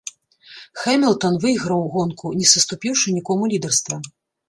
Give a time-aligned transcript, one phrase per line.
[0.83, 4.05] Хэмілтан выйграў гонку, не саступіўшы нікому лідарства.